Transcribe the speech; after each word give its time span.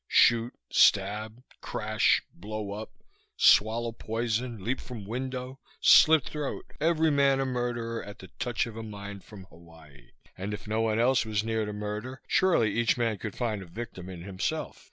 Shoot, 0.07 0.55
stab, 0.71 1.43
crash, 1.61 2.23
blow 2.33 2.71
up; 2.71 2.89
swallow 3.37 3.91
poison, 3.91 4.63
leap 4.63 4.81
from 4.81 5.05
window, 5.05 5.59
slit 5.79 6.23
throat. 6.23 6.65
Every 6.81 7.11
man 7.11 7.39
a 7.39 7.45
murderer, 7.45 8.03
at 8.03 8.17
the 8.17 8.29
touch 8.39 8.65
of 8.65 8.75
a 8.75 8.81
mind 8.81 9.23
from 9.23 9.43
Hawaii; 9.43 10.09
and 10.35 10.55
if 10.55 10.67
no 10.67 10.81
one 10.81 10.97
else 10.99 11.23
was 11.23 11.43
near 11.43 11.65
to 11.65 11.73
murder, 11.73 12.19
surely 12.25 12.71
each 12.73 12.97
man 12.97 13.19
could 13.19 13.35
find 13.35 13.61
a 13.61 13.67
victim 13.67 14.09
in 14.09 14.23
himself. 14.23 14.79